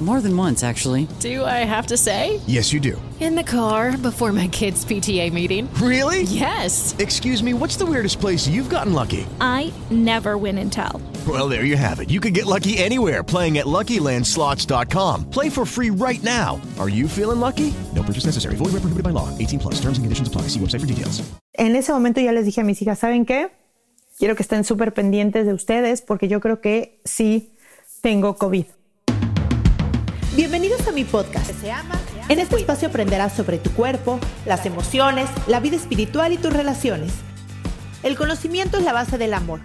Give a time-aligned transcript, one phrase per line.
[0.00, 1.08] More than once, actually.
[1.20, 2.38] Do I have to say?
[2.46, 3.00] Yes, you do.
[3.18, 5.72] In the car before my kids' PTA meeting.
[5.80, 6.24] Really?
[6.24, 6.94] Yes.
[6.98, 9.26] Excuse me, what's the weirdest place you've gotten lucky?
[9.40, 11.00] I never win and tell.
[11.26, 12.10] Well, there you have it.
[12.10, 15.30] You can get lucky anywhere playing at LuckyLandSlots.com.
[15.30, 16.60] Play for free right now.
[16.78, 17.72] Are you feeling lucky?
[17.94, 18.56] No purchase necessary.
[18.56, 19.30] Void where prohibited by law.
[19.38, 19.80] 18 plus.
[19.80, 20.42] Terms and conditions apply.
[20.52, 21.22] See website for details.
[21.54, 23.48] En ese momento ya les dije a mis hijas, ¿saben qué?
[24.18, 27.54] Quiero que estén súper pendientes de ustedes porque yo creo que sí
[28.02, 28.66] tengo COVID.
[30.36, 31.50] Bienvenidos a mi podcast.
[32.28, 37.10] En este espacio aprenderás sobre tu cuerpo, las emociones, la vida espiritual y tus relaciones.
[38.02, 39.60] El conocimiento es la base del amor.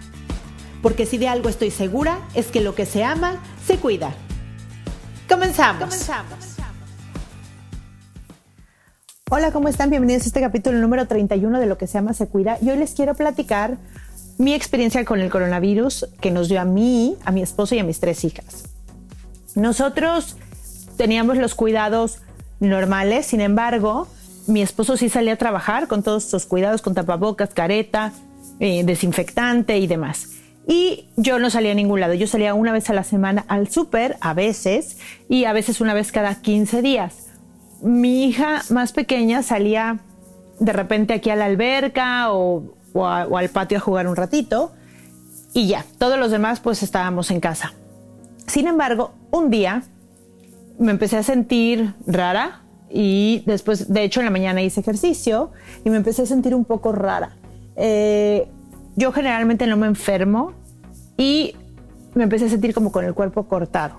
[0.80, 4.14] Porque si de algo estoy segura, es que lo que se ama, se cuida.
[5.28, 6.08] Comenzamos.
[9.30, 9.90] Hola, ¿cómo están?
[9.90, 12.56] Bienvenidos a este capítulo número 31 de Lo que se llama Se Cuida.
[12.62, 13.76] Y hoy les quiero platicar
[14.38, 17.84] mi experiencia con el coronavirus que nos dio a mí, a mi esposo y a
[17.84, 18.64] mis tres hijas.
[19.54, 20.38] Nosotros
[20.96, 22.18] teníamos los cuidados
[22.60, 24.08] normales, sin embargo,
[24.46, 28.12] mi esposo sí salía a trabajar con todos sus cuidados, con tapabocas, careta,
[28.60, 30.28] eh, desinfectante y demás.
[30.66, 32.14] Y yo no salía a ningún lado.
[32.14, 34.98] Yo salía una vez a la semana al súper, a veces,
[35.28, 37.28] y a veces una vez cada 15 días.
[37.82, 39.98] Mi hija más pequeña salía
[40.60, 44.72] de repente aquí a la alberca o al patio a jugar un ratito
[45.54, 47.74] y ya, todos los demás pues estábamos en casa.
[48.46, 49.82] Sin embargo, un día
[50.78, 55.50] me empecé a sentir rara y después, de hecho, en la mañana hice ejercicio
[55.84, 57.36] y me empecé a sentir un poco rara.
[57.76, 58.48] Eh,
[58.96, 60.52] yo generalmente no me enfermo
[61.16, 61.54] y
[62.14, 63.96] me empecé a sentir como con el cuerpo cortado.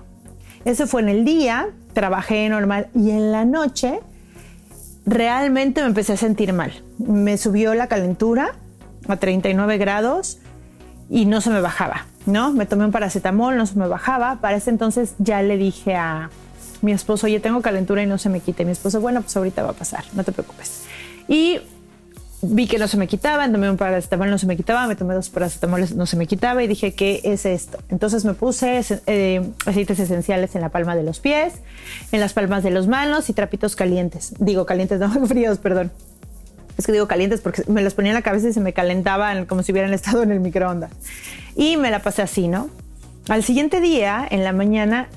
[0.64, 4.00] Eso fue en el día, trabajé normal y en la noche
[5.04, 6.72] realmente me empecé a sentir mal.
[6.98, 8.52] Me subió la calentura
[9.08, 10.38] a 39 grados
[11.10, 12.52] y no se me bajaba, ¿no?
[12.52, 14.40] Me tomé un paracetamol, no se me bajaba.
[14.40, 16.30] Para ese entonces ya le dije a
[16.82, 18.64] mi esposo, oye, tengo calentura y no se me quita.
[18.64, 20.82] Mi esposo, bueno, pues ahorita va a pasar, no te preocupes.
[21.28, 21.60] Y
[22.42, 25.14] vi que no se me quitaba, tomé un paracetamol, no se me quitaba, me tomé
[25.14, 27.78] dos paracetamoles, no se me quitaba y dije, ¿qué es esto?
[27.88, 31.54] Entonces me puse eh, aceites esenciales en la palma de los pies,
[32.12, 34.34] en las palmas de las manos y trapitos calientes.
[34.38, 35.90] Digo calientes, no fríos, perdón.
[36.76, 39.46] Es que digo calientes porque me los ponía en la cabeza y se me calentaban
[39.46, 40.90] como si hubieran estado en el microondas.
[41.56, 42.68] Y me la pasé así, ¿no?
[43.28, 45.08] Al siguiente día, en la mañana,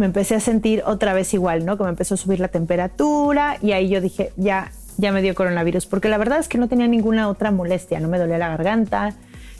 [0.00, 1.76] me empecé a sentir otra vez igual, ¿no?
[1.76, 5.34] Que me empezó a subir la temperatura y ahí yo dije, ya, ya me dio
[5.34, 8.48] coronavirus, porque la verdad es que no tenía ninguna otra molestia, no me dolía la
[8.48, 9.14] garganta,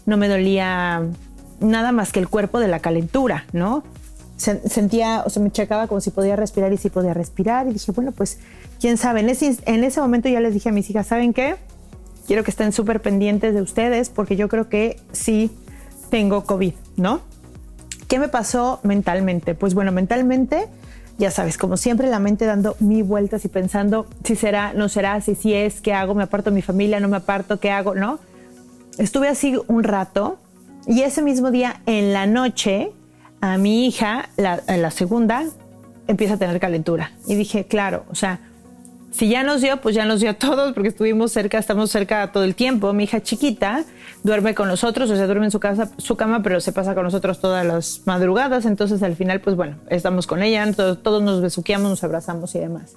[0.07, 1.03] no me dolía
[1.61, 3.85] nada más que el cuerpo de la calentura, ¿no?
[4.39, 7.93] Sentía, o sea, me checaba como si podía respirar y si podía respirar y dije,
[7.93, 8.39] bueno, pues,
[8.81, 11.57] quién sabe, en ese, en ese momento ya les dije a mis hijas, ¿saben qué?
[12.27, 15.51] Quiero que estén súper pendientes de ustedes porque yo creo que sí
[16.09, 17.21] tengo COVID, ¿no?
[18.11, 19.55] ¿Qué me pasó mentalmente?
[19.55, 20.67] Pues bueno, mentalmente,
[21.17, 25.21] ya sabes, como siempre la mente dando mil vueltas y pensando si será, no será,
[25.21, 27.95] si sí es, qué hago, me aparto de mi familia, no me aparto, qué hago,
[27.95, 28.19] ¿no?
[28.99, 30.41] Estuve así un rato
[30.89, 32.91] y ese mismo día en la noche
[33.41, 35.45] a mi hija, la, la segunda,
[36.09, 37.13] empieza a tener calentura.
[37.29, 38.41] Y dije, claro, o sea,
[39.11, 42.31] si ya nos dio, pues ya nos dio a todos, porque estuvimos cerca, estamos cerca
[42.33, 42.93] todo el tiempo.
[42.93, 43.85] Mi hija chiquita
[44.23, 47.05] duerme con nosotros, o sea, duerme en su casa, su cama, pero se pasa con
[47.05, 48.67] nosotros todas las madrugadas.
[48.67, 52.61] Entonces, al final, pues bueno, estamos con ella, todos, todos nos besuqueamos, nos abrazamos y
[52.61, 52.95] demás.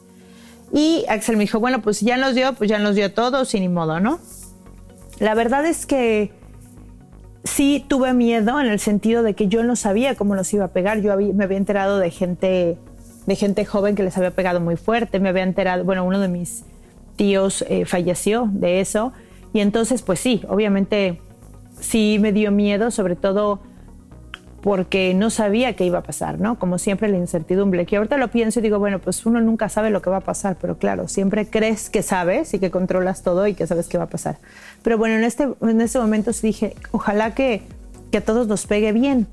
[0.71, 3.09] Y Axel me dijo, bueno, pues si ya nos dio, pues ya nos dio a
[3.09, 4.19] todos y ni modo, ¿no?
[5.19, 6.31] La verdad es que
[7.43, 10.69] sí tuve miedo en el sentido de que yo no sabía cómo nos iba a
[10.69, 11.01] pegar.
[11.01, 12.77] Yo había, me había enterado de gente
[13.25, 15.19] de gente joven que les había pegado muy fuerte.
[15.19, 16.63] Me había enterado, bueno, uno de mis
[17.15, 19.13] tíos eh, falleció de eso.
[19.53, 21.19] Y entonces, pues sí, obviamente
[21.79, 23.61] sí me dio miedo, sobre todo
[24.61, 26.57] porque no sabía qué iba a pasar, ¿no?
[26.57, 29.89] Como siempre la incertidumbre, que ahorita lo pienso y digo, bueno, pues uno nunca sabe
[29.89, 33.45] lo que va a pasar, pero claro, siempre crees que sabes y que controlas todo
[33.45, 34.37] y que sabes qué va a pasar.
[34.81, 37.63] Pero bueno, en este, en este momento sí dije, ojalá que,
[38.09, 39.27] que a todos nos pegue bien,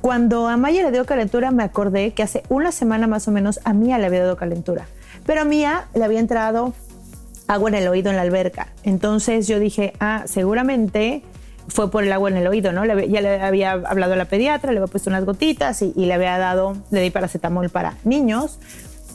[0.00, 3.60] cuando a Maya le dio calentura, me acordé que hace una semana más o menos
[3.64, 4.86] a Mía le había dado calentura.
[5.26, 6.72] Pero a Mía le había entrado
[7.48, 8.68] agua en el oído en la alberca.
[8.84, 11.22] Entonces yo dije, ah, seguramente
[11.66, 12.84] fue por el agua en el oído, ¿no?
[12.84, 16.38] ya le había hablado a la pediatra, le había puesto unas gotitas y, le había
[16.38, 18.58] dado, le di paracetamol para niños.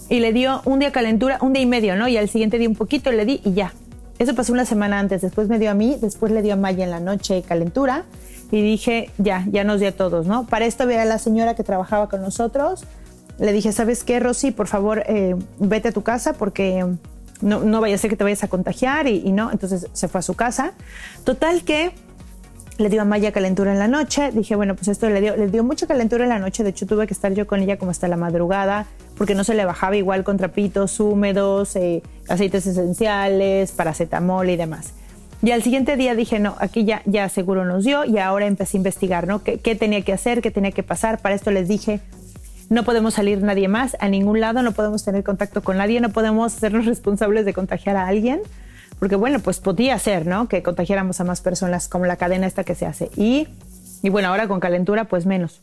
[0.09, 2.07] Y le dio un día calentura, un día y medio, ¿no?
[2.09, 3.73] Y al siguiente día un poquito le di y ya.
[4.19, 5.21] Eso pasó una semana antes.
[5.21, 8.03] Después me dio a mí, después le dio a Maya en la noche calentura
[8.53, 10.45] y dije, ya, ya nos di a todos, ¿no?
[10.45, 12.85] Para esto había la señora que trabajaba con nosotros.
[13.39, 14.51] Le dije, ¿sabes qué, Rosy?
[14.51, 16.85] Por favor, eh, vete a tu casa porque
[17.41, 20.19] no, no vaya a ser que te vayas a contagiar y, no, entonces se fue
[20.19, 20.73] a su casa.
[21.23, 21.93] Total que
[22.77, 24.29] le dio a Maya calentura en la noche.
[24.31, 26.63] Dije, bueno, pues esto le dio, le dio mucha calentura en la noche.
[26.63, 28.85] De hecho, tuve que estar yo con ella como hasta la madrugada
[29.17, 34.93] porque no se le bajaba igual con trapitos húmedos, eh, aceites esenciales, paracetamol y demás.
[35.43, 38.77] Y al siguiente día dije, no, aquí ya, ya seguro nos dio y ahora empecé
[38.77, 39.43] a investigar, ¿no?
[39.43, 40.41] ¿Qué, ¿Qué tenía que hacer?
[40.41, 41.21] ¿Qué tenía que pasar?
[41.21, 41.99] Para esto les dije,
[42.69, 46.09] no podemos salir nadie más a ningún lado, no podemos tener contacto con nadie, no
[46.09, 48.41] podemos hacernos responsables de contagiar a alguien
[49.03, 50.47] porque bueno, pues podía ser, ¿no?
[50.47, 53.09] Que contagiáramos a más personas como la cadena esta que se hace.
[53.17, 53.49] Y,
[54.01, 55.61] y bueno, ahora con calentura, pues menos.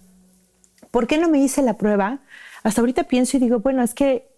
[0.90, 2.18] ¿Por qué no me hice la prueba?
[2.62, 4.29] Hasta ahorita pienso y digo, bueno, es que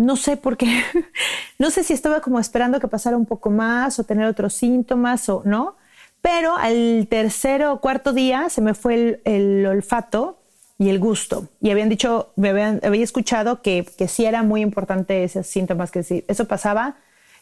[0.00, 0.82] no sé por qué,
[1.58, 5.28] no sé si estaba como esperando que pasara un poco más o tener otros síntomas
[5.28, 5.76] o no,
[6.22, 10.38] pero al tercer o cuarto día se me fue el, olfato
[10.78, 11.48] y el gusto.
[11.60, 15.90] Y habían dicho, me habían, había escuchado que, que sí era muy importante esos síntomas,
[15.90, 16.96] que sí, eso pasaba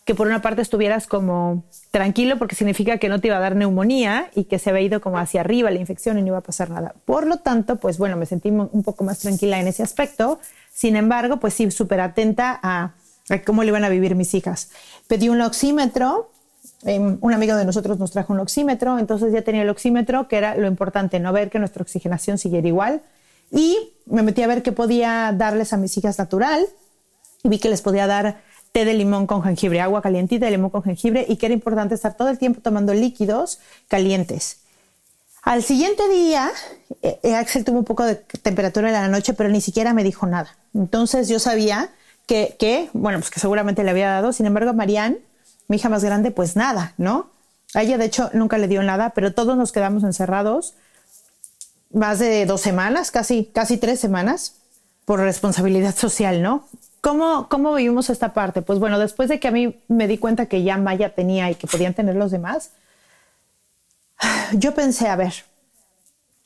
[0.08, 3.54] que por una parte estuvieras como tranquilo porque significa que no te iba a dar
[3.56, 6.40] neumonía y que se había ido como hacia arriba la infección y no iba a
[6.40, 6.94] pasar nada.
[7.04, 10.40] Por lo tanto, pues bueno, me sentí un poco más tranquila en ese aspecto.
[10.72, 12.92] Sin embargo, pues sí, súper atenta a,
[13.44, 14.70] cómo le iban a vivir mis hijas.
[15.08, 16.30] Pedí un oxímetro,
[16.84, 20.38] em, un amigo de nosotros nos trajo un oxímetro, entonces ya tenía el oxímetro, que
[20.38, 23.02] era lo importante, no ver que nuestra oxigenación siguiera igual.
[23.50, 26.64] Y me metí a ver qué podía darles a mis hijas natural
[27.42, 30.70] y vi que les podía dar té de limón con jengibre, agua calientita de limón
[30.70, 34.58] con jengibre y que era importante estar todo el tiempo tomando líquidos calientes.
[35.42, 36.50] Al siguiente día,
[37.02, 40.26] eh, Axel tuvo un poco de temperatura en la noche, pero ni siquiera me dijo
[40.26, 40.56] nada.
[40.74, 41.90] Entonces yo sabía
[42.26, 44.32] que, que bueno, pues que seguramente le había dado.
[44.32, 45.18] Sin embargo, Marianne,
[45.68, 47.30] mi hija más grande, pues nada, ¿no?
[47.74, 50.74] A ella, de hecho, nunca le dio nada, pero todos nos quedamos encerrados
[51.92, 54.54] más de dos semanas, casi, casi tres semanas,
[55.04, 56.66] por responsabilidad social, ¿no?
[57.00, 58.62] ¿Cómo, ¿Cómo vivimos esta parte?
[58.62, 61.54] Pues bueno, después de que a mí me di cuenta que ya Maya tenía y
[61.54, 62.72] que podían tener los demás,
[64.52, 65.32] yo pensé, a ver,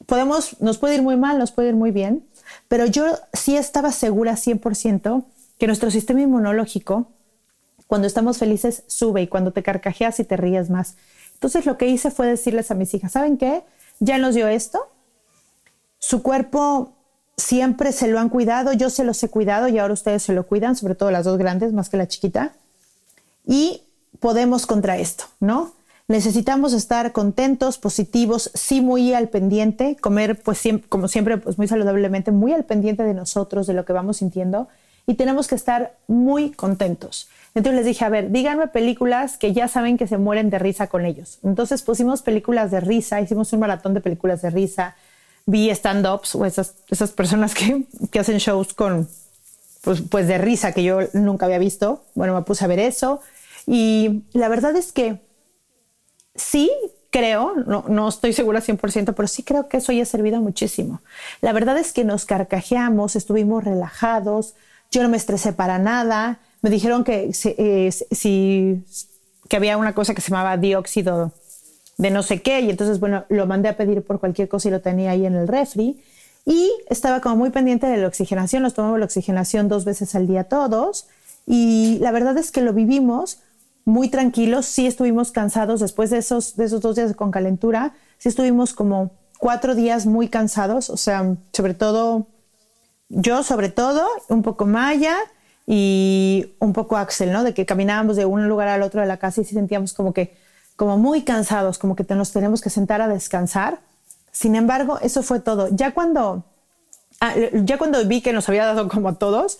[0.06, 2.26] podemos, nos puede ir muy mal, nos puede ir muy bien,
[2.68, 5.24] pero yo sí estaba segura 100%
[5.58, 7.08] que nuestro sistema inmunológico,
[7.86, 10.96] cuando estamos felices, sube y cuando te carcajeas y te ríes más.
[11.34, 13.62] Entonces lo que hice fue decirles a mis hijas, ¿saben qué?
[14.00, 14.88] Ya nos dio esto,
[15.98, 16.92] su cuerpo
[17.42, 20.46] siempre se lo han cuidado, yo se los he cuidado y ahora ustedes se lo
[20.46, 22.52] cuidan, sobre todo las dos grandes más que la chiquita.
[23.46, 23.82] Y
[24.20, 25.72] podemos contra esto, ¿no?
[26.08, 32.32] Necesitamos estar contentos, positivos, sí muy al pendiente, comer pues como siempre pues muy saludablemente,
[32.32, 34.68] muy al pendiente de nosotros, de lo que vamos sintiendo
[35.06, 37.28] y tenemos que estar muy contentos.
[37.54, 40.86] Entonces les dije, a ver, díganme películas que ya saben que se mueren de risa
[40.86, 41.38] con ellos.
[41.42, 44.96] Entonces pusimos películas de risa, hicimos un maratón de películas de risa,
[45.46, 49.08] vi stand-ups o esas, esas personas que, que hacen shows con,
[49.82, 52.04] pues, pues, de risa que yo nunca había visto.
[52.14, 53.20] Bueno, me puse a ver eso
[53.66, 55.20] y la verdad es que
[56.34, 56.70] sí
[57.10, 61.02] creo, no, no estoy segura 100%, pero sí creo que eso ya ha servido muchísimo.
[61.42, 64.54] La verdad es que nos carcajeamos, estuvimos relajados,
[64.90, 68.84] yo no me estresé para nada, me dijeron que, eh, si,
[69.48, 71.32] que había una cosa que se llamaba dióxido
[71.98, 72.60] de no sé qué.
[72.60, 75.34] Y entonces, bueno, lo mandé a pedir por cualquier cosa y lo tenía ahí en
[75.34, 76.00] el refri.
[76.44, 78.62] Y estaba como muy pendiente de la oxigenación.
[78.62, 81.06] Nos tomamos la oxigenación dos veces al día todos.
[81.46, 83.38] Y la verdad es que lo vivimos
[83.84, 84.66] muy tranquilos.
[84.66, 87.94] Sí estuvimos cansados después de esos, de esos dos días con calentura.
[88.18, 90.90] Sí estuvimos como cuatro días muy cansados.
[90.90, 92.26] O sea, sobre todo,
[93.08, 95.16] yo sobre todo, un poco Maya
[95.66, 97.44] y un poco Axel, ¿no?
[97.44, 100.12] De que caminábamos de un lugar al otro de la casa y sí sentíamos como
[100.12, 100.36] que
[100.76, 103.80] como muy cansados, como que nos tenemos que sentar a descansar.
[104.30, 105.68] Sin embargo, eso fue todo.
[105.70, 106.44] Ya cuando,
[107.20, 109.58] ah, ya cuando vi que nos había dado como a todos,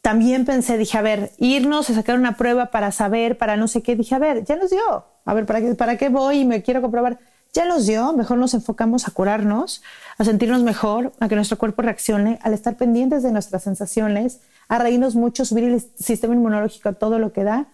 [0.00, 3.82] también pensé, dije, a ver, irnos a sacar una prueba para saber, para no sé
[3.82, 5.04] qué, dije, a ver, ya nos dio.
[5.26, 7.18] A ver, ¿para qué, para qué voy y me quiero comprobar?
[7.52, 9.82] Ya nos dio, mejor nos enfocamos a curarnos,
[10.16, 14.78] a sentirnos mejor, a que nuestro cuerpo reaccione, al estar pendientes de nuestras sensaciones, a
[14.78, 17.66] reírnos mucho, subir el sistema inmunológico a todo lo que da.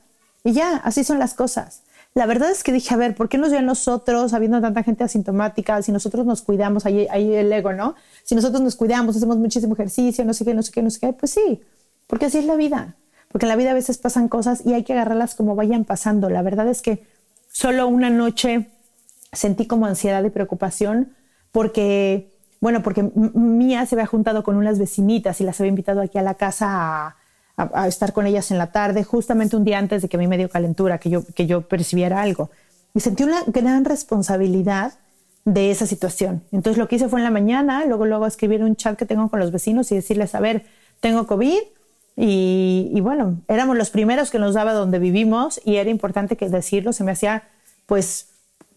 [0.42, 1.83] Y ya, así son las cosas.
[2.14, 4.84] La verdad es que dije, a ver, ¿por qué nos dio a nosotros, habiendo tanta
[4.84, 7.96] gente asintomática, si nosotros nos cuidamos, ahí, ahí el ego, ¿no?
[8.22, 11.00] Si nosotros nos cuidamos, hacemos muchísimo ejercicio, no sé qué, no sé qué, no sé
[11.00, 11.60] qué, pues sí,
[12.06, 12.94] porque así es la vida.
[13.32, 16.30] Porque en la vida a veces pasan cosas y hay que agarrarlas como vayan pasando.
[16.30, 17.04] La verdad es que
[17.50, 18.70] solo una noche
[19.32, 21.14] sentí como ansiedad y preocupación
[21.50, 22.30] porque,
[22.60, 26.22] bueno, porque Mía se había juntado con unas vecinitas y las había invitado aquí a
[26.22, 27.16] la casa a
[27.56, 30.26] a, estar con ellas en la tarde, justamente un día antes de que a mí
[30.26, 32.50] me dio calentura, que yo, que yo percibiera algo.
[32.94, 34.94] Y sentí una gran responsabilidad
[35.44, 36.42] de esa situación.
[36.52, 39.28] Entonces lo que hice fue en la mañana, luego luego escribir un chat que tengo
[39.28, 40.64] con los vecinos y decirles, a ver,
[41.00, 41.58] tengo COVID,
[42.16, 46.92] Y, bueno, éramos los primeros que nos daba donde vivimos y era importante que decirlo,
[46.92, 47.42] se me hacía
[47.86, 48.28] pues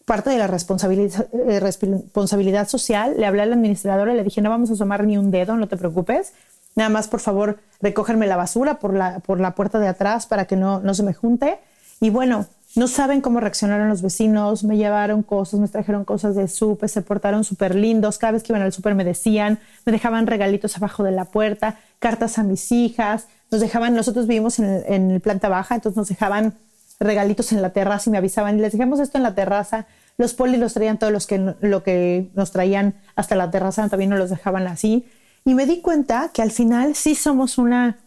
[0.05, 3.13] parte de la responsabilidad, eh, responsabilidad social.
[3.17, 5.67] Le hablé al administrador y le dije, no vamos a asomar ni un dedo, no
[5.67, 6.33] te preocupes.
[6.77, 10.45] Nada más, por favor, recógerme la basura por la, por la puerta de atrás para
[10.45, 11.59] que no, no se me junte.
[11.99, 16.47] Y bueno, no saben cómo reaccionaron los vecinos, me llevaron cosas, me trajeron cosas de
[16.47, 18.19] súper, se portaron súper lindos.
[18.19, 19.57] Cada vez que iban al súper me decían,
[19.87, 24.59] me dejaban regalitos abajo de la puerta, cartas a mis hijas, nos dejaban, nosotros vivimos
[24.59, 26.53] en, el, planta baja, entonces nos dejaban
[26.99, 29.87] regalitos en la terraza y me avisaban, y les dejamos esto en la terraza.
[30.17, 34.11] Los polis los traían todos los que, lo que nos traían hasta la terraza, también
[34.11, 35.07] nos los dejaban así.
[35.47, 37.99] Y me di cuenta que al final sí somos una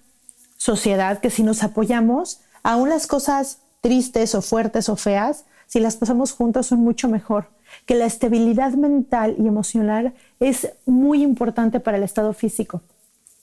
[0.58, 5.96] sociedad que si nos apoyamos, aún las cosas tristes o fuertes o feas, si las
[5.96, 7.48] pasamos juntos son mucho mejor.
[7.86, 12.82] Que la estabilidad mental y emocional es muy importante para el estado físico.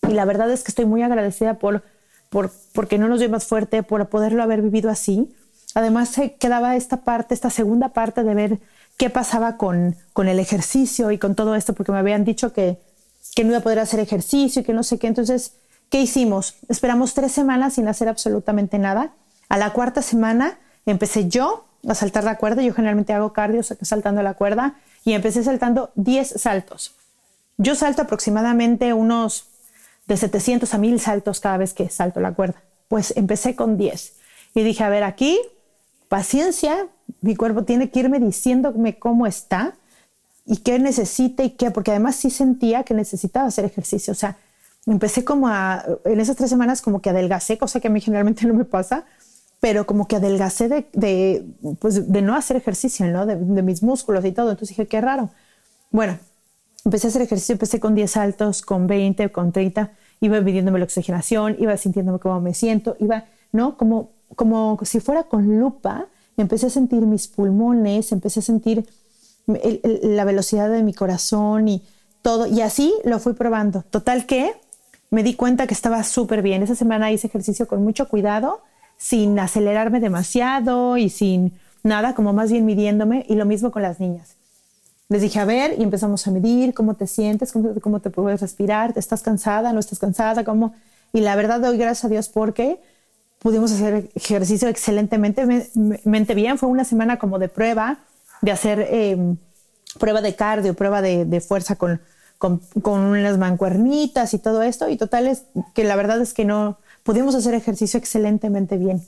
[0.08, 1.82] Y la verdad es que estoy muy agradecida por,
[2.30, 5.34] por porque no nos dio más fuerte, por poderlo haber vivido así.
[5.74, 8.60] Además, se quedaba esta parte, esta segunda parte de ver
[8.96, 12.78] qué pasaba con, con el ejercicio y con todo esto, porque me habían dicho que,
[13.38, 15.06] que no iba a poder hacer ejercicio y que no sé qué.
[15.06, 15.54] Entonces,
[15.92, 16.56] ¿qué hicimos?
[16.70, 19.14] Esperamos tres semanas sin hacer absolutamente nada
[19.48, 22.64] a la cuarta semana empecé yo a saltar la cuerda.
[22.64, 26.96] Yo generalmente hago cardio saltando la cuerda y empecé saltando 10 saltos.
[27.58, 29.46] Yo salto aproximadamente unos
[30.08, 32.64] de 700 a 1000 saltos cada vez que salto la cuerda.
[32.88, 34.14] Pues empecé con 10
[34.56, 35.40] y dije, a ver, aquí,
[36.10, 36.88] paciencia,
[37.22, 39.76] mi cuerpo tiene que irme diciéndome cómo está
[40.48, 44.14] y qué necesita y qué, porque además sí sentía que necesitaba hacer ejercicio.
[44.14, 44.38] O sea,
[44.86, 48.48] empecé como a, en esas tres semanas como que adelgacé, cosa que a mí generalmente
[48.48, 49.04] no me pasa,
[49.60, 51.46] pero como que adelgacé de, de,
[51.80, 53.26] pues, de no hacer ejercicio, ¿no?
[53.26, 54.52] De, mis músculos y todo.
[54.52, 55.30] Entonces dije, qué raro.
[55.92, 56.18] Bueno,
[56.86, 60.86] empecé a hacer ejercicio, empecé con 10 saltos, con 20, con 30, iba midiéndome la
[60.86, 63.76] oxigenación, iba sintiéndome cómo me siento, iba, ¿no?
[63.78, 66.06] Como, como si fuera con lupa,
[66.38, 68.88] empecé a sentir mis pulmones, empecé a sentir
[69.48, 71.84] la velocidad de mi corazón y
[72.22, 72.48] todo.
[72.48, 73.84] Y así lo fui probando.
[73.90, 74.54] Total que
[75.10, 76.64] me di cuenta que estaba súper bien.
[76.64, 78.62] Esa semana hice ejercicio con mucho cuidado
[78.98, 84.00] sin acelerarme demasiado y sin nada, como más bien midiéndome, y lo mismo con las
[84.00, 84.36] niñas.
[85.10, 88.94] Les dije, a ver, y empezamos a medir cómo te sientes, cómo, te puedes respirar,
[88.98, 89.72] ¿estás cansada?
[89.72, 90.44] ¿No estás cansada?
[90.44, 90.74] ¿Cómo?
[91.14, 92.82] Y la verdad doy gracias a Dios porque
[93.40, 96.58] pudimos hacer ejercicio excelentemente bien.
[96.58, 98.00] Fue una semana como de prueba,
[98.42, 99.38] de hacer em,
[100.00, 102.02] prueba de cardio, prueba de, fuerza con,
[102.38, 104.90] con, con, unas mancuernitas y todo esto.
[104.90, 109.02] Y total es que la verdad es que no, pudimos hacer ejercicio excelentemente bien.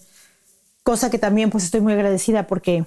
[0.83, 2.86] Cosa que también pues estoy muy agradecida porque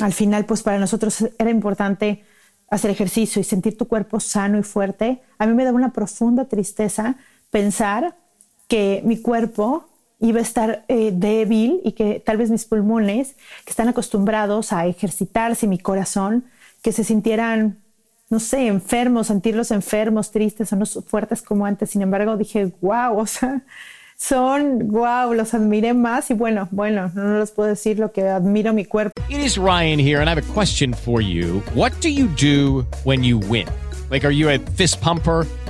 [0.00, 2.24] al final pues para nosotros era importante
[2.70, 5.22] hacer ejercicio y sentir tu cuerpo sano y fuerte.
[5.38, 7.16] A mí me da una profunda tristeza
[7.50, 8.14] pensar
[8.68, 9.89] que mi cuerpo
[10.20, 13.34] iba a estar eh, débil y que tal vez mis pulmones,
[13.64, 16.44] que están acostumbrados a ejercitarse, mi corazón,
[16.82, 17.78] que se sintieran,
[18.28, 21.90] no sé, enfermos, sentirlos enfermos, tristes o no fuertes como antes.
[21.90, 23.62] Sin embargo, dije, wow, o sea,
[24.16, 28.74] son, wow, los admiré más y bueno, bueno, no les puedo decir lo que admiro
[28.74, 29.12] mi cuerpo.
[29.30, 31.62] It is Ryan here and I have a question for you.
[31.74, 33.66] What do you do when you win?
[34.10, 35.46] Like, are you a fist pumper?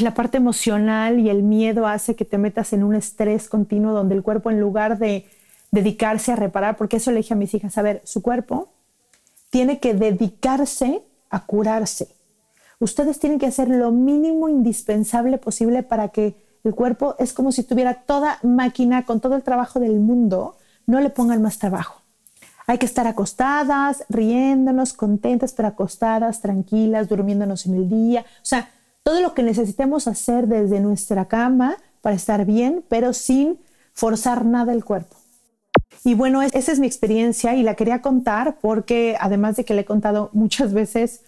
[0.00, 4.14] la parte emocional y el miedo hace que te metas en un estrés continuo donde
[4.14, 5.26] el cuerpo en lugar de
[5.70, 8.68] dedicarse a reparar, porque eso le dije a mis hijas, a ver, su cuerpo
[9.50, 12.08] tiene que dedicarse a curarse.
[12.78, 17.62] Ustedes tienen que hacer lo mínimo indispensable posible para que el cuerpo es como si
[17.62, 20.56] tuviera toda máquina con todo el trabajo del mundo,
[20.86, 22.02] no le pongan más trabajo.
[22.66, 28.22] Hay que estar acostadas, riéndonos, contentas, pero acostadas, tranquilas, durmiéndonos en el día.
[28.22, 28.68] O sea,
[29.06, 33.56] todo lo que necesitemos hacer desde nuestra cama para estar bien, pero sin
[33.94, 35.16] forzar nada el cuerpo.
[36.02, 39.82] Y bueno, esa es mi experiencia y la quería contar porque además de que le
[39.82, 41.20] he contado muchas veces,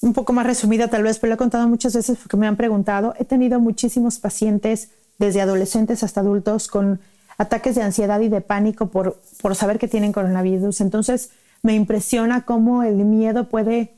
[0.00, 2.56] un poco más resumida tal vez, pero le he contado muchas veces porque me han
[2.56, 4.88] preguntado, he tenido muchísimos pacientes,
[5.20, 6.98] desde adolescentes hasta adultos, con
[7.38, 10.80] ataques de ansiedad y de pánico por, por saber que tienen coronavirus.
[10.80, 11.30] Entonces
[11.62, 13.92] me impresiona cómo el miedo puede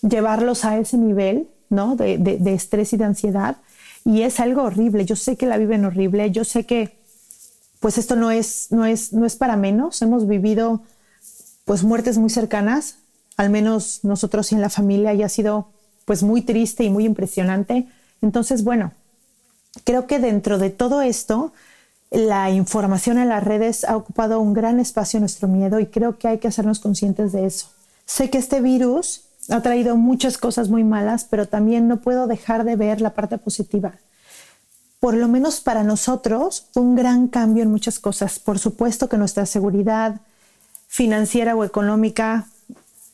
[0.00, 1.96] llevarlos a ese nivel ¿no?
[1.96, 3.56] De, estrés y de ansiedad.
[4.04, 5.04] y es algo horrible.
[5.04, 6.96] Yo sé que la viven horrible, yo sé que
[7.80, 10.00] pues esto no es, no es, no es para menos.
[10.02, 10.82] Hemos vivido
[11.64, 12.96] pues muertes muy cercanas,
[13.36, 15.68] al menos nosotros y en la familia, y ha sido
[16.04, 17.86] pues muy triste y muy impresionante.
[18.22, 18.92] Entonces, bueno,
[19.84, 21.52] creo que dentro de todo esto,
[22.10, 26.18] la información en las redes ha ocupado un gran espacio en nuestro miedo y creo
[26.18, 27.68] que hay que hacernos conscientes de eso.
[28.06, 32.64] Sé que este virus ha traído muchas cosas muy malas, pero también no puedo dejar
[32.64, 33.94] de ver la parte positiva.
[35.00, 38.38] Por lo menos para nosotros fue un gran cambio en muchas cosas.
[38.38, 40.20] Por supuesto que nuestra seguridad
[40.88, 42.46] financiera o económica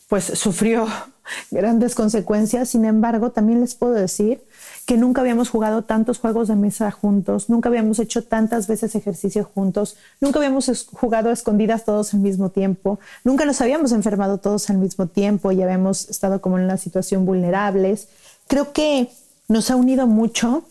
[0.09, 0.87] pues sufrió
[1.51, 2.71] grandes consecuencias.
[2.71, 4.43] Sin embargo, también les puedo decir
[4.87, 9.45] que nunca habíamos jugado tantos juegos de mesa juntos, nunca habíamos hecho tantas veces ejercicio
[9.45, 14.71] juntos, nunca habíamos jugado a escondidas todos al mismo tiempo, nunca nos habíamos enfermado todos
[14.71, 18.09] al mismo tiempo y habíamos estado como en una situación vulnerables.
[18.49, 19.09] Creo que
[19.49, 20.65] nos ha unido mucho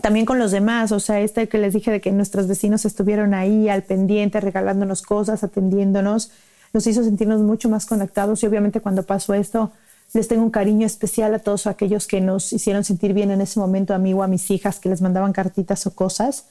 [0.00, 3.32] también con los demás, o sea, este que les dije de que nuestros vecinos estuvieron
[3.32, 6.30] ahí al pendiente, regalándonos cosas, atendiéndonos,
[6.72, 9.70] nos hizo sentirnos mucho más conectados y obviamente cuando pasó esto,
[10.12, 13.60] les tengo un cariño especial a todos aquellos que nos hicieron sentir bien en ese
[13.60, 16.46] momento, a mí o a mis hijas, que les mandaban cartitas o cosas.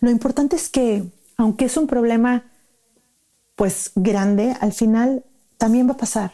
[0.00, 1.04] Lo importante es que,
[1.36, 2.44] aunque es un problema
[3.56, 5.24] pues grande, al final
[5.58, 6.32] también va a pasar.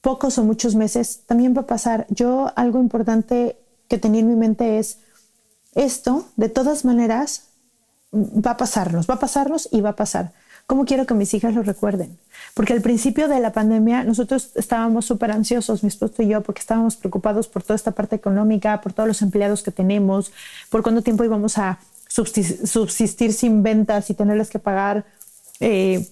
[0.00, 2.06] Pocos o muchos meses también va a pasar.
[2.10, 3.56] Yo algo importante
[3.88, 4.98] que tenía en mi mente es
[5.74, 7.44] esto, de todas maneras,
[8.12, 10.32] va a pasarnos, va a pasarnos y va a pasar.
[10.66, 12.18] ¿Cómo quiero que mis hijas lo recuerden?
[12.54, 16.60] Porque al principio de la pandemia nosotros estábamos súper ansiosos, mi esposo y yo, porque
[16.60, 20.32] estábamos preocupados por toda esta parte económica, por todos los empleados que tenemos,
[20.70, 21.78] por cuánto tiempo íbamos a
[22.08, 25.04] subsistir sin ventas y tenerles que pagar.
[25.60, 26.08] Eh,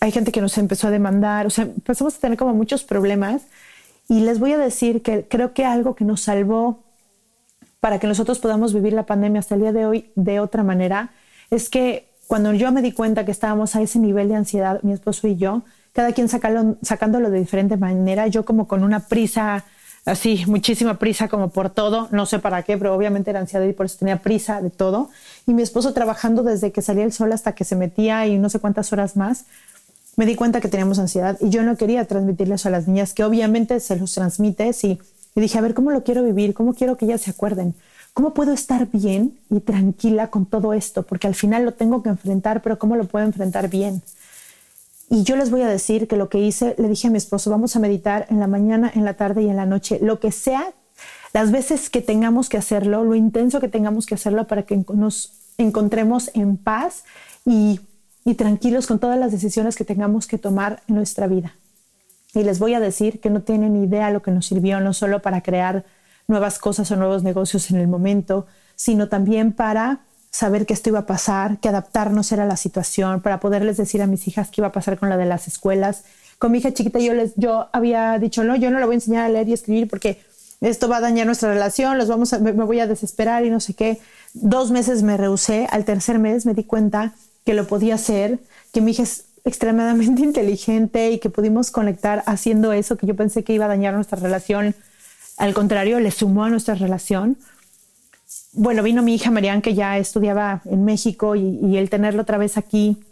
[0.00, 3.42] hay gente que nos empezó a demandar, o sea, empezamos a tener como muchos problemas.
[4.08, 6.84] Y les voy a decir que creo que algo que nos salvó
[7.80, 11.12] para que nosotros podamos vivir la pandemia hasta el día de hoy de otra manera
[11.50, 14.92] es que cuando yo me di cuenta que estábamos a ese nivel de ansiedad, mi
[14.92, 15.62] esposo y yo,
[15.92, 19.64] cada quien sacándolo de diferente manera, yo como con una prisa,
[20.04, 23.72] así, muchísima prisa como por todo, no sé para qué, pero obviamente era ansiedad y
[23.72, 25.10] por eso tenía prisa de todo.
[25.46, 28.50] Y mi esposo trabajando desde que salía el sol hasta que se metía y no
[28.50, 29.44] sé cuántas horas más,
[30.16, 33.14] me di cuenta que teníamos ansiedad y yo no quería transmitirle eso a las niñas,
[33.14, 34.98] que obviamente se los transmites y,
[35.34, 36.54] y dije, a ver, ¿cómo lo quiero vivir?
[36.54, 37.74] ¿Cómo quiero que ellas se acuerden?
[38.14, 41.02] ¿Cómo puedo estar bien y tranquila con todo esto?
[41.02, 44.02] Porque al final lo tengo que enfrentar, pero ¿cómo lo puedo enfrentar bien?
[45.10, 47.50] Y yo les voy a decir que lo que hice, le dije a mi esposo,
[47.50, 50.30] vamos a meditar en la mañana, en la tarde y en la noche, lo que
[50.30, 50.72] sea,
[51.32, 55.32] las veces que tengamos que hacerlo, lo intenso que tengamos que hacerlo para que nos
[55.58, 57.02] encontremos en paz
[57.44, 57.80] y,
[58.36, 61.54] tranquilos con todas las decisiones que tengamos que tomar en nuestra vida.
[62.32, 65.20] Y les voy a decir que no tienen idea lo que nos sirvió, no solo
[65.20, 65.84] para crear
[66.26, 71.00] nuevas cosas o nuevos negocios en el momento, sino también para saber que esto iba
[71.00, 74.68] a pasar, que adaptarnos era la situación, para poderles decir a mis hijas qué iba
[74.68, 76.02] a pasar con la de las escuelas.
[76.38, 78.96] Con mi hija chiquita yo les yo había dicho, "No, yo no le voy a
[78.96, 80.20] enseñar a leer y escribir porque
[80.60, 83.60] esto va a dañar nuestra relación, los vamos a, me, voy a desesperar y no
[83.60, 84.00] sé qué."
[84.32, 87.14] Dos meses me rehusé, al tercer mes me di cuenta
[87.46, 88.40] que lo podía hacer,
[88.72, 93.44] que mi hija es extremadamente inteligente y que pudimos conectar haciendo eso que yo pensé
[93.44, 94.74] que iba a dañar nuestra relación
[95.36, 97.36] al contrario, le sumó a nuestra relación.
[98.52, 102.56] Bueno, vino mi hija Marian, que ya estudiaba en México, y, el tenerlo otra vez
[102.56, 103.02] aquí,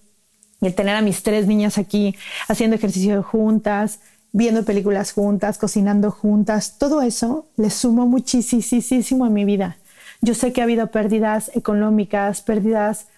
[0.61, 2.15] y el tener a mis tres niñas aquí
[2.49, 4.01] haciendo ejercicio juntas,
[4.33, 9.77] viendo películas juntas, cocinando juntas, todo eso le sumó muchísimo a mi vida.
[10.21, 13.09] Yo sé que ha habido pérdidas económicas, pérdidas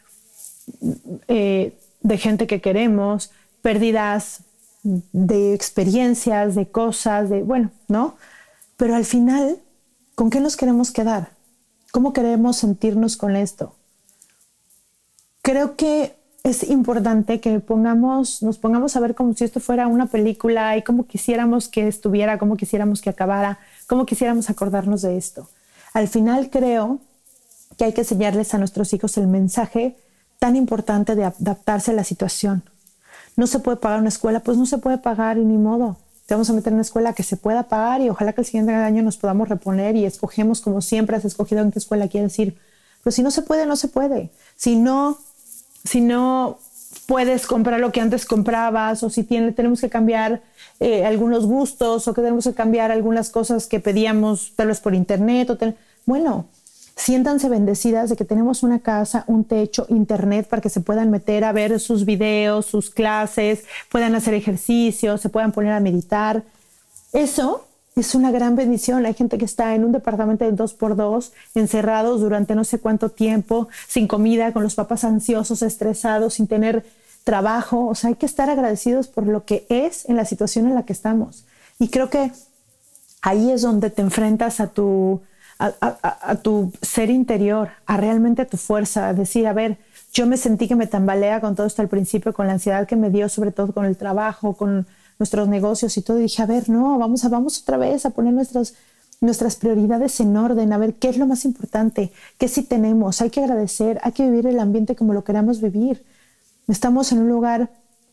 [1.28, 4.40] eh, de gente que queremos, pérdidas
[4.82, 8.16] de experiencias, de cosas, de, bueno, ¿no?
[8.76, 9.58] Pero al final,
[10.14, 11.30] ¿con qué nos queremos quedar?
[11.92, 13.74] ¿Cómo queremos sentirnos con esto?
[15.42, 20.06] Creo que es importante que pongamos, nos pongamos a ver como si esto fuera una
[20.06, 25.48] película y cómo quisiéramos que estuviera, cómo quisiéramos que acabara, cómo quisiéramos acordarnos de esto.
[25.92, 26.98] Al final creo
[27.78, 29.96] que hay que enseñarles a nuestros hijos el mensaje
[30.38, 32.62] tan importante de adaptarse a la situación.
[33.36, 36.34] No se puede pagar una escuela, pues no se puede pagar y ni modo te
[36.34, 38.72] vamos a meter en una escuela que se pueda pagar y ojalá que el siguiente
[38.72, 42.56] año nos podamos reponer y escogemos como siempre has escogido en qué escuela quieres ir.
[43.02, 44.30] Pero si no se puede, no se puede.
[44.56, 45.18] Si no,
[45.84, 46.58] si no
[47.06, 50.40] puedes comprar lo que antes comprabas o si tiene, tenemos que cambiar
[50.80, 54.94] eh, algunos gustos o que tenemos que cambiar algunas cosas que pedíamos tal vez por
[54.94, 55.50] internet.
[55.50, 55.58] O
[56.06, 56.46] bueno,
[56.96, 61.44] siéntanse bendecidas de que tenemos una casa, un techo, internet para que se puedan meter
[61.44, 66.42] a ver sus videos, sus clases, puedan hacer ejercicios, se puedan poner a meditar.
[67.12, 69.04] Eso es una gran bendición.
[69.06, 72.78] Hay gente que está en un departamento de dos por dos, encerrados durante no sé
[72.78, 76.84] cuánto tiempo, sin comida, con los papás ansiosos, estresados, sin tener
[77.24, 77.86] trabajo.
[77.86, 80.84] O sea, hay que estar agradecidos por lo que es en la situación en la
[80.84, 81.44] que estamos.
[81.78, 82.30] Y creo que
[83.22, 85.20] ahí es donde te enfrentas a tu,
[85.58, 89.78] a, tu ser interior, a realmente a tu fuerza, a decir, a ver,
[90.12, 92.96] yo me sentí que me tambalea con todo esto al principio, con la ansiedad que
[92.96, 94.86] me dio, sobre todo con el trabajo, con
[95.18, 96.18] nuestros negocios y todo.
[96.18, 98.74] Y dije, a ver, no, vamos, a, vamos otra vez a poner nuestras,
[99.20, 103.30] nuestras prioridades en orden, a ver qué es lo más importante, qué sí tenemos, hay
[103.30, 106.04] que agradecer, hay que vivir el ambiente como lo queramos vivir.
[106.68, 107.70] Estamos en un lugar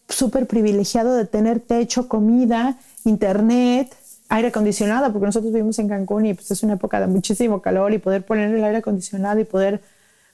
[0.10, 3.96] súper privilegiado de tener techo, comida, internet,
[4.32, 7.94] aire acondicionado, porque nosotros vivimos en Cancún y pues es una época de muchísimo calor
[7.94, 9.82] y poder poner el aire acondicionado y poder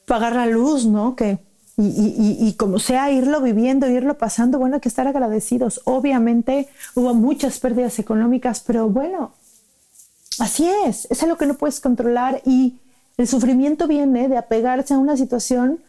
[0.05, 1.15] pagar la luz, ¿no?
[1.15, 1.39] Que,
[1.79, 5.81] y, como sea, irlo viviendo, irlo pasando, bueno, hay que estar agradecidos.
[5.86, 9.33] Obviamente hubo muchas pérdidas económicas, pero bueno,
[10.39, 12.79] así es, es algo que no puedes controlar y
[13.17, 15.79] el sufrimiento viene de apegarse a una situación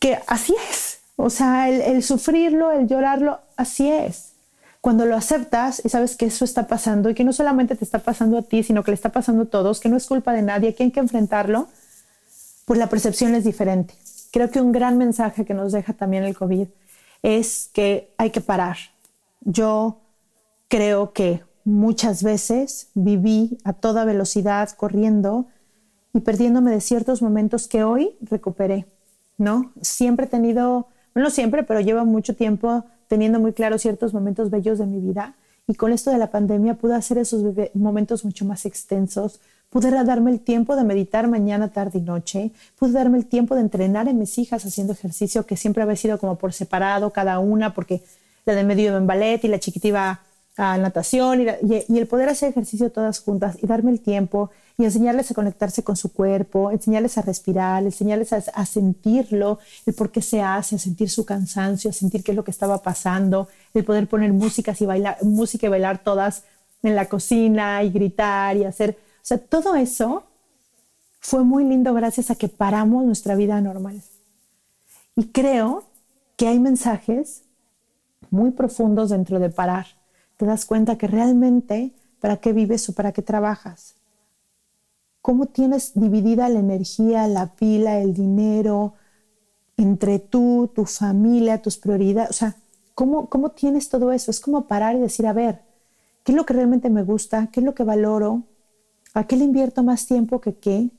[0.00, 0.98] que así es.
[1.16, 4.33] O sea, el sufrirlo, el llorarlo, así es
[4.84, 8.00] cuando lo aceptas y sabes que eso está pasando y que no solamente te está
[8.00, 10.42] pasando a ti, sino que le está pasando a todos, que no es culpa de
[10.42, 11.68] nadie, que hay que enfrentarlo,
[12.66, 13.94] pues la percepción es diferente.
[14.30, 16.68] Creo que un gran mensaje que nos deja también el COVID
[17.22, 18.76] es que hay que parar.
[19.40, 20.02] Yo
[20.68, 25.46] creo que muchas veces viví a toda velocidad corriendo
[26.12, 28.84] y perdiéndome de ciertos momentos que hoy recuperé,
[29.38, 29.72] ¿no?
[29.80, 34.78] Siempre he tenido, no siempre, pero llevo mucho tiempo teniendo muy claro ciertos momentos bellos
[34.78, 35.34] de mi vida.
[35.66, 37.42] Y con esto de la pandemia pude hacer esos
[37.74, 39.40] momentos mucho más extensos,
[39.70, 43.62] pude darme el tiempo de meditar mañana, tarde y noche, pude darme el tiempo de
[43.62, 47.74] entrenar en mis hijas haciendo ejercicio que siempre había sido como por separado cada una,
[47.74, 48.02] porque
[48.44, 50.20] la de medio en ballet y la chiquita iba
[50.56, 55.30] a natación y, el poder hacer ejercicio todas juntas y darme el tiempo y enseñarles
[55.30, 60.42] a conectarse con su cuerpo, enseñarles a respirar, enseñarles a, sentirlo, el por qué se
[60.42, 64.08] hace, a sentir su cansancio, a sentir qué es lo que estaba pasando, el poder
[64.08, 66.44] poner música y bailar, música y bailar todas
[66.82, 70.24] en la cocina y gritar y hacer, o sea, todo eso
[71.20, 74.02] fue muy lindo gracias a que paramos nuestra vida normal.
[75.16, 75.84] Y creo
[76.36, 77.42] que hay mensajes
[78.30, 79.86] muy profundos dentro de parar
[80.36, 83.94] te das cuenta que realmente para qué vives o para qué trabajas.
[85.20, 88.94] Cómo tienes dividida la energía, la pila, el dinero
[89.76, 92.30] entre tú, tu familia, tus prioridades.
[92.30, 92.56] O sea,
[92.94, 94.30] ¿cómo, cómo tienes todo eso?
[94.30, 95.62] Es como parar y decir, a ver,
[96.22, 97.48] ¿qué es lo que realmente me gusta?
[97.52, 98.42] ¿Qué es lo que valoro?
[99.14, 100.90] ¿A qué le invierto más tiempo que qué?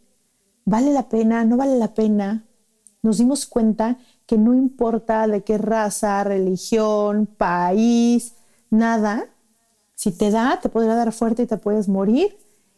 [0.65, 1.43] ¿Vale la pena?
[1.45, 2.43] ¿No vale la pena?
[3.01, 8.33] Nos dimos cuenta que no importa de qué raza, religión, país,
[8.77, 9.25] nada.
[9.95, 12.37] Si te da, te podrá dar fuerte y te puedes morir,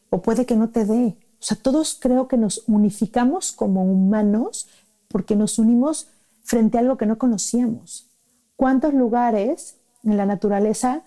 [0.10, 1.18] o puede que no te dé.
[1.40, 4.68] O sea, todos creo que nos unificamos como humanos
[5.08, 6.08] porque nos unimos
[6.44, 8.08] frente a algo que no conocíamos.
[8.56, 11.04] ¿Cuántos lugares en la naturaleza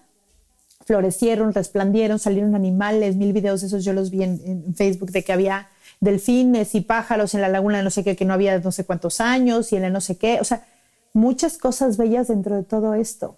[0.85, 3.17] florecieron, resplandieron, salieron animales?
[3.17, 5.69] Mil videos de esos yo los vi en, Facebook de que había
[6.01, 8.85] delfines y pájaros en la laguna de no sé qué, que no había no sé
[8.85, 10.39] cuántos años y en el no sé qué.
[10.41, 10.65] O sea,
[11.13, 13.37] muchas cosas bellas dentro de todo esto.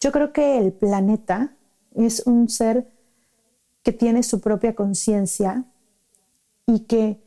[0.00, 1.52] Yo creo que el planeta
[1.94, 2.86] es un ser
[3.82, 5.64] que tiene su propia conciencia
[6.66, 7.18] y que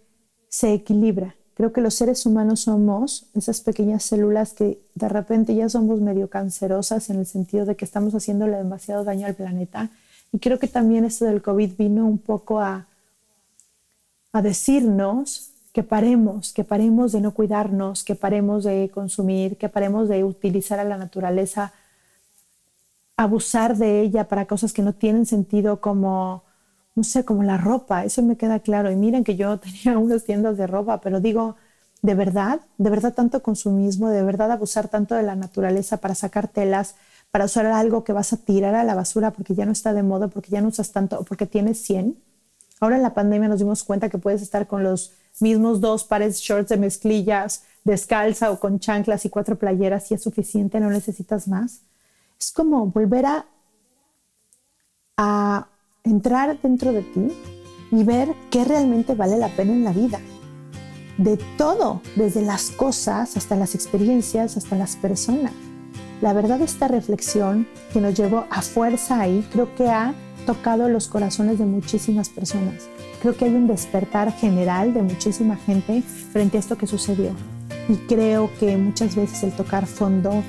[0.49, 1.36] se equilibra.
[1.55, 6.29] Creo que los seres humanos somos esas pequeñas células que de repente ya somos medio
[6.29, 9.89] cancerosas en el sentido de que estamos haciéndole demasiado daño al planeta.
[10.32, 12.86] Y creo que también esto del COVID vino un poco a,
[14.32, 20.08] a decirnos que paremos, que paremos de no cuidarnos, que paremos de consumir, que paremos
[20.08, 21.73] de utilizar a la naturaleza
[23.19, 26.43] abusar de ella para cosas que no tienen sentido como,
[26.95, 28.91] no sé, como la ropa, eso me queda claro.
[28.91, 31.58] Y miren que yo tenía unas tiendas de ropa, pero digo,
[32.01, 36.47] de verdad, de verdad tanto consumismo, de verdad abusar tanto de la naturaleza para sacar
[36.47, 36.95] telas,
[37.29, 40.01] para usar algo que vas a tirar a la basura porque ya no está de
[40.03, 42.17] moda, porque ya no usas tanto, porque tienes 100.
[42.79, 46.36] Ahora en la pandemia nos dimos cuenta que puedes estar con los mismos dos pares
[46.36, 50.89] de shorts de mezclillas, descalza o con chanclas y cuatro playeras y es suficiente, no
[50.89, 51.82] necesitas más.
[52.39, 53.25] Es como volver
[55.17, 55.67] a,
[56.06, 57.28] entrar dentro de ti
[57.91, 60.19] y ver qué realmente vale la pena en la vida.
[61.17, 65.52] De todo, desde las cosas hasta las experiencias, hasta las personas.
[66.21, 70.13] La verdad, esta reflexión que nos llevó a fuerza ahí, creo que ha
[70.45, 72.88] tocado los corazones de muchísimas personas.
[73.21, 77.32] Creo que hay un despertar general de muchísima gente frente a esto que sucedió.
[77.89, 80.41] Y creo que muchas veces el tocar fondo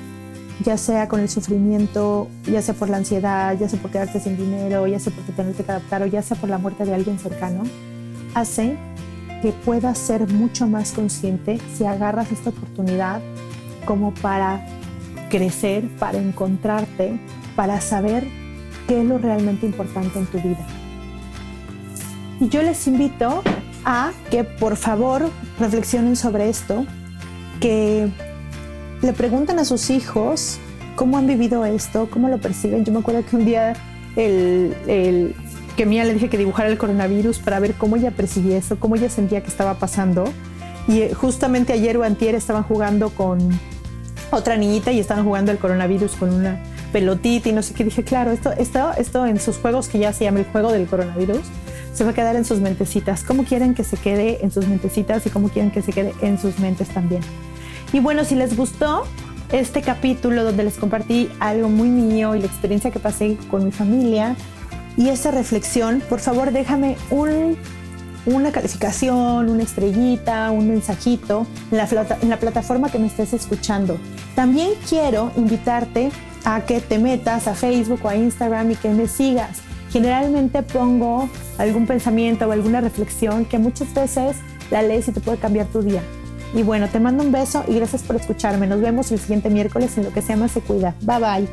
[0.63, 4.37] ya sea con el sufrimiento, ya sea por la ansiedad, ya sea por quedarte sin
[4.37, 7.19] dinero, ya sea porque tenerte que adaptar o ya sea por la muerte de alguien
[7.19, 7.63] cercano,
[8.33, 8.77] hace
[9.41, 13.21] que puedas ser mucho más consciente si agarras esta oportunidad
[13.85, 14.65] como para
[15.29, 17.19] crecer, para encontrarte,
[17.55, 18.27] para saber
[18.87, 20.65] qué es lo realmente importante en tu vida.
[22.39, 23.41] Y yo les invito
[23.85, 26.85] a que por favor reflexionen sobre esto,
[27.59, 28.11] que
[29.01, 30.59] le pregunten a sus hijos
[30.95, 32.85] cómo han vivido esto, cómo lo perciben.
[32.85, 33.73] Yo me acuerdo que un día
[34.15, 35.35] el,
[35.75, 38.95] que Mía le dije que dibujara el coronavirus para ver cómo ella percibía eso, cómo
[38.95, 40.25] ella sentía que estaba pasando.
[40.87, 43.39] Y eh, justamente ayer o estaban jugando con
[44.31, 46.61] otra niñita y estaban jugando el coronavirus con una
[46.91, 47.83] pelotita y no sé qué.
[47.83, 50.87] Dije, claro, esto, esto, esto en sus juegos que ya se llama el juego del
[50.87, 51.41] coronavirus,
[51.93, 53.23] se va a quedar en sus mentecitas.
[53.23, 56.37] ¿Cómo quieren que se quede en sus mentecitas y cómo quieren que se quede en
[56.37, 57.21] sus mentes también?
[57.93, 59.03] Y bueno, si les gustó
[59.51, 63.71] este capítulo donde les compartí algo muy mío y la experiencia que pasé con mi
[63.71, 64.35] familia
[64.97, 67.57] y esa reflexión, por favor déjame un,
[68.25, 73.97] una calificación, una estrellita, un mensajito en la, en la plataforma que me estés escuchando.
[74.35, 76.11] También quiero invitarte
[76.45, 79.59] a que te metas a Facebook o a Instagram y que me sigas.
[79.91, 84.37] Generalmente pongo algún pensamiento o alguna reflexión que muchas veces
[84.71, 86.01] la lees y te puede cambiar tu día.
[86.53, 88.67] Y bueno, te mando un beso y gracias por escucharme.
[88.67, 90.95] Nos vemos el siguiente miércoles en lo que se llama Se Cuida.
[91.01, 91.47] Bye bye.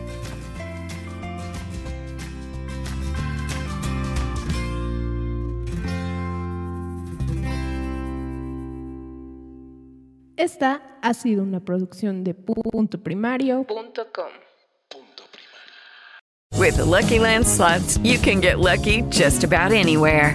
[10.37, 14.29] Esta ha sido una producción de puntoprimario.com.
[16.59, 20.35] With the Lucky Land slots, you can get lucky just about anywhere.